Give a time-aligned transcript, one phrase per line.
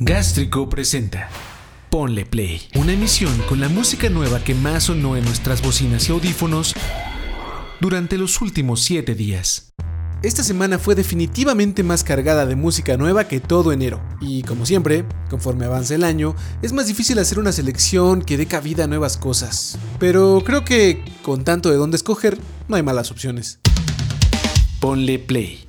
[0.00, 1.28] Gástrico presenta
[1.88, 6.12] Ponle Play, una emisión con la música nueva que más sonó en nuestras bocinas y
[6.12, 6.74] audífonos
[7.80, 9.72] durante los últimos 7 días.
[10.24, 15.04] Esta semana fue definitivamente más cargada de música nueva que todo enero, y como siempre,
[15.30, 19.16] conforme avanza el año, es más difícil hacer una selección que dé cabida a nuevas
[19.16, 19.78] cosas.
[20.00, 22.36] Pero creo que, con tanto de dónde escoger,
[22.66, 23.60] no hay malas opciones.
[24.80, 25.64] Ponle Play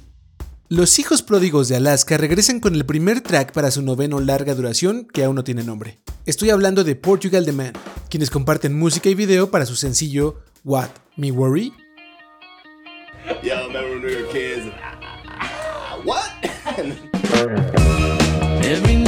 [0.68, 5.06] los hijos pródigos de Alaska regresan con el primer track para su noveno larga duración
[5.06, 6.00] que aún no tiene nombre.
[6.26, 7.74] Estoy hablando de Portugal The Man,
[8.10, 11.72] quienes comparten música y video para su sencillo What, Me Worry?
[13.44, 13.54] Yo,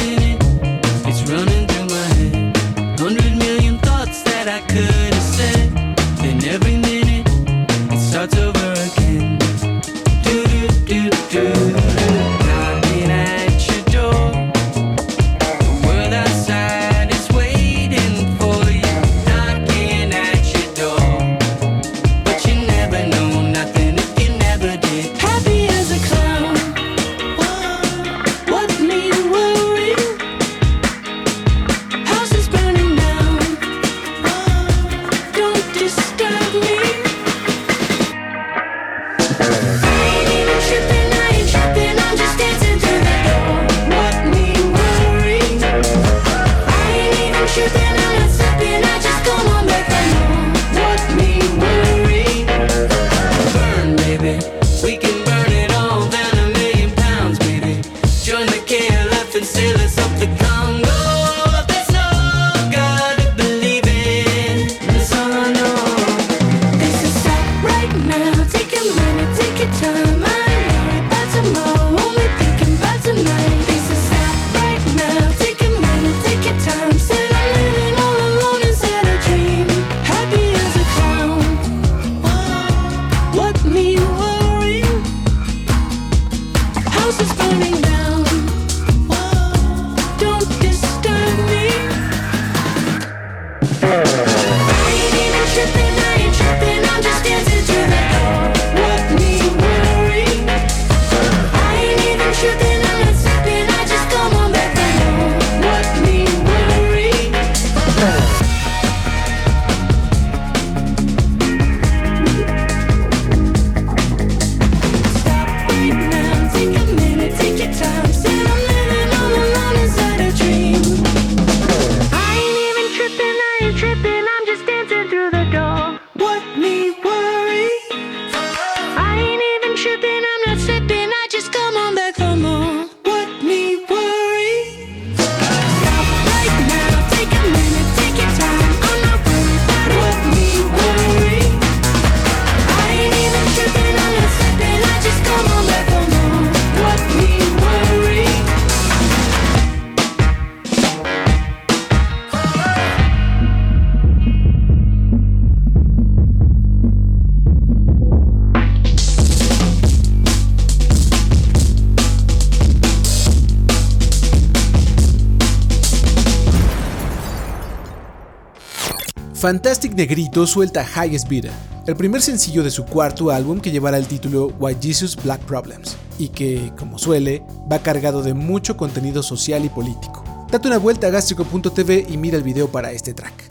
[169.47, 171.53] Fantastic Negrito suelta Highest Bidder,
[171.85, 175.95] el primer sencillo de su cuarto álbum que llevará el título Why Jesus Black Problems,
[176.19, 177.41] y que, como suele,
[177.71, 180.21] va cargado de mucho contenido social y político.
[180.51, 183.46] Date una vuelta a gástrico.tv y mira el video para este track.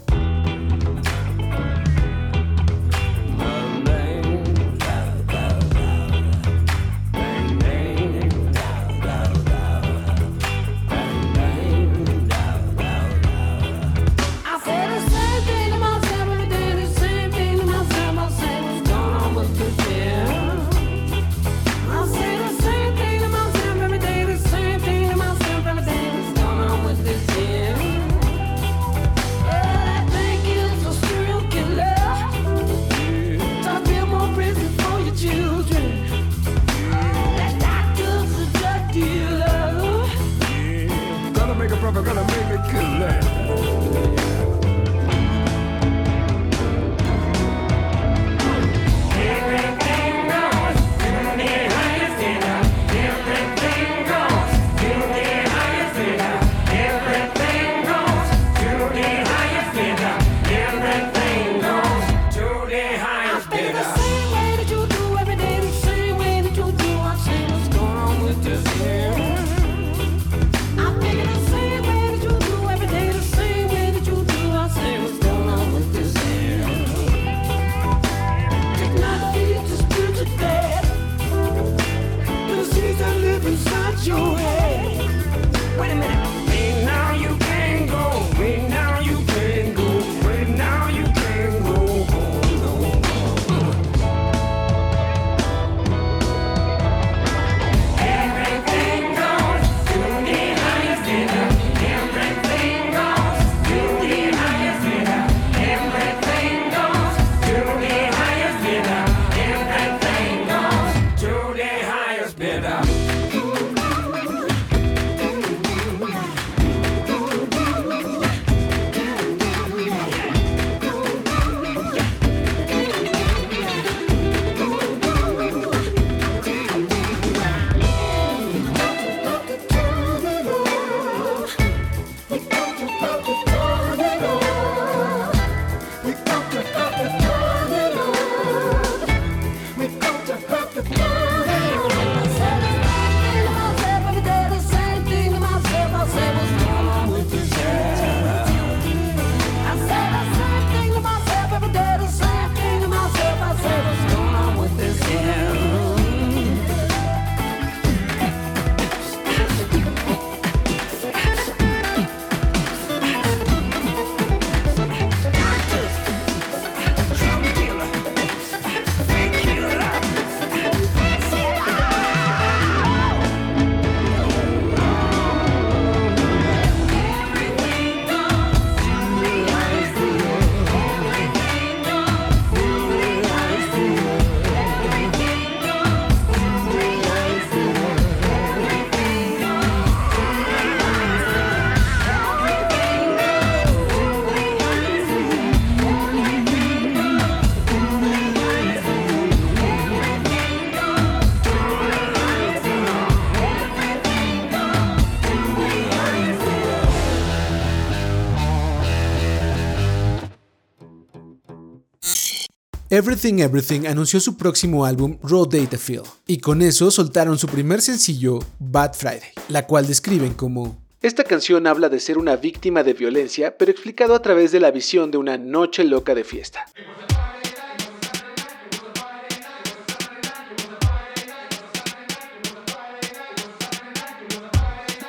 [212.97, 217.79] Everything Everything anunció su próximo álbum Raw Data Feel y con eso soltaron su primer
[217.79, 222.93] sencillo Bad Friday, la cual describen como esta canción habla de ser una víctima de
[222.93, 226.65] violencia, pero explicado a través de la visión de una noche loca de fiesta.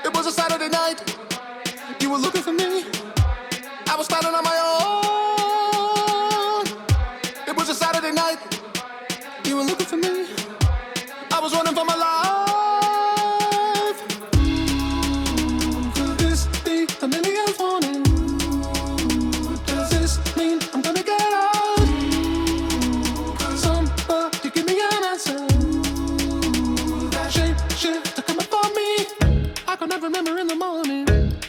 [0.05, 1.01] It was a Saturday night.
[2.01, 2.78] You were looking for me.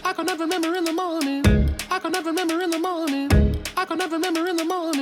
[0.01, 1.47] I can never remember in the morning.
[1.89, 3.31] I can never remember in the morning.
[3.77, 4.98] I can never remember in the morning.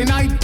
[0.00, 0.39] Friday night.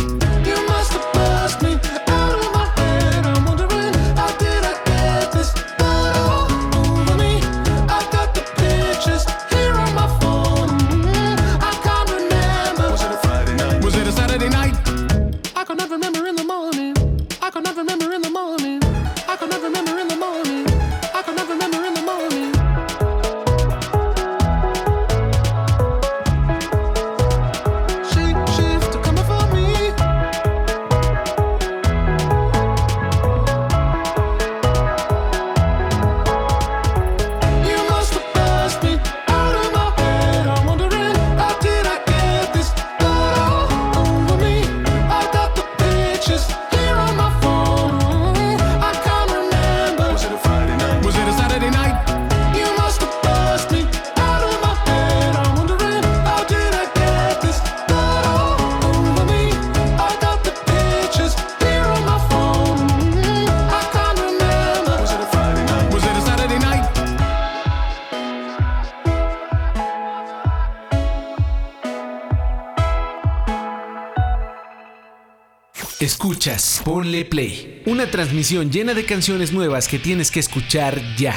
[75.99, 77.83] Escuchas, ponle play.
[77.87, 81.35] Una transmisión llena de canciones nuevas que tienes que escuchar ya.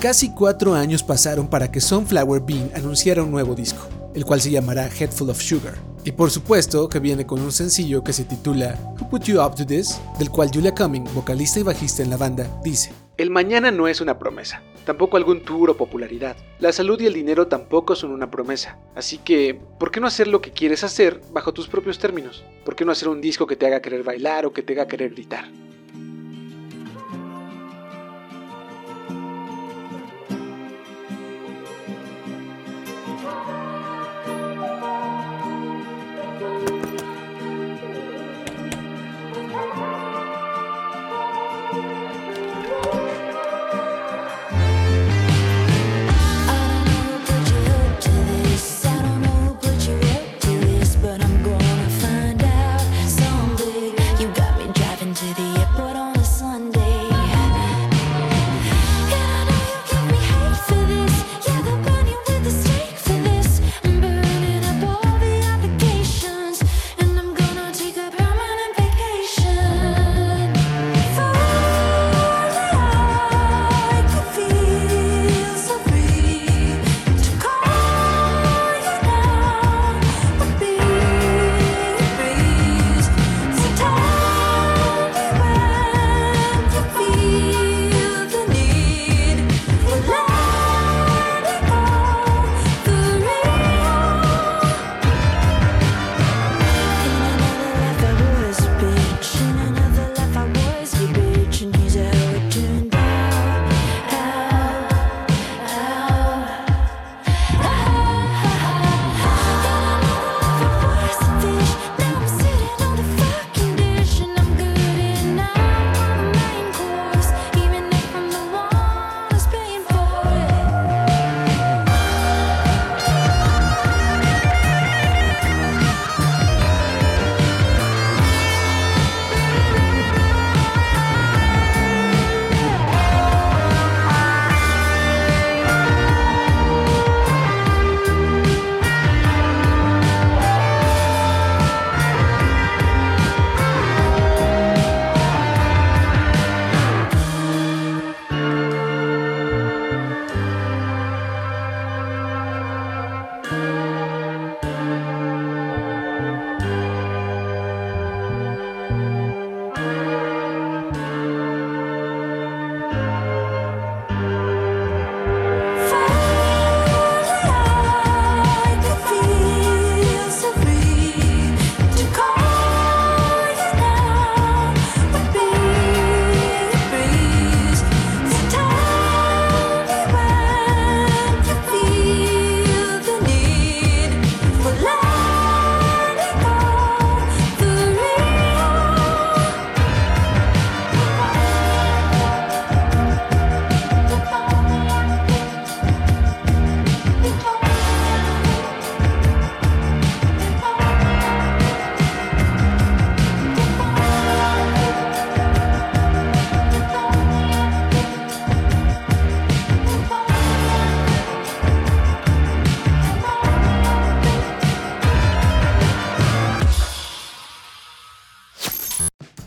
[0.00, 4.50] Casi cuatro años pasaron para que Sunflower Bean anunciara un nuevo disco, el cual se
[4.50, 5.78] llamará Headful of Sugar.
[6.04, 9.54] Y por supuesto que viene con un sencillo que se titula Who Put You Up
[9.54, 13.01] to This, del cual Julia Cumming, vocalista y bajista en la banda, dice.
[13.18, 16.34] El mañana no es una promesa, tampoco algún tour o popularidad.
[16.60, 18.78] La salud y el dinero tampoco son una promesa.
[18.94, 22.42] Así que, ¿por qué no hacer lo que quieres hacer bajo tus propios términos?
[22.64, 24.88] ¿Por qué no hacer un disco que te haga querer bailar o que te haga
[24.88, 25.44] querer gritar?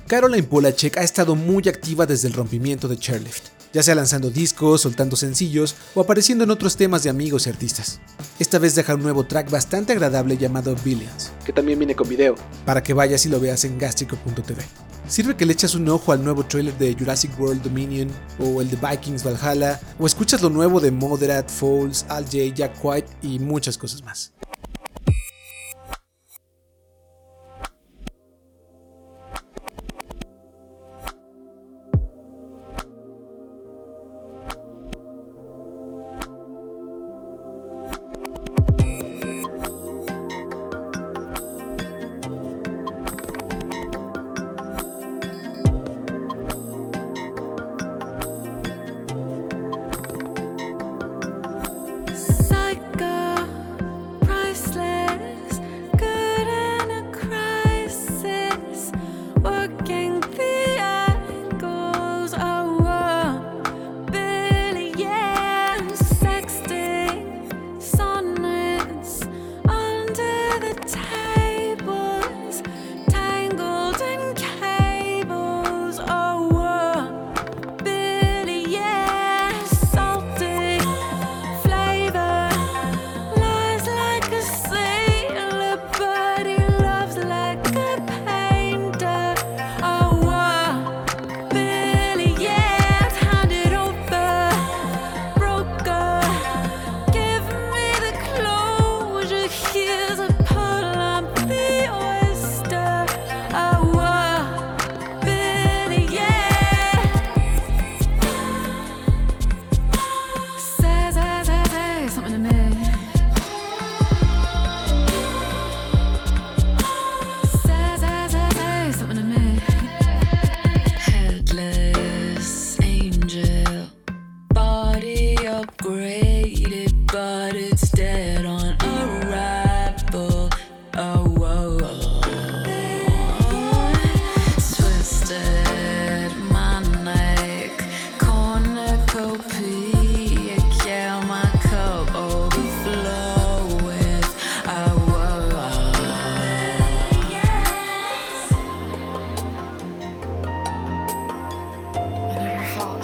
[0.07, 4.81] Caroline Polachek ha estado muy activa desde el rompimiento de Chairlift, ya sea lanzando discos,
[4.81, 7.99] soltando sencillos o apareciendo en otros temas de amigos y artistas.
[8.37, 12.35] Esta vez deja un nuevo track bastante agradable llamado Billions, que también viene con video,
[12.65, 14.63] para que vayas y lo veas en gastrico.tv.
[15.07, 18.69] Sirve que le echas un ojo al nuevo trailer de Jurassic World Dominion o el
[18.69, 23.39] de Vikings Valhalla, o escuchas lo nuevo de Moderate, Falls, Al J, Jack White y
[23.39, 24.33] muchas cosas más.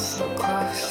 [0.02, 0.91] So close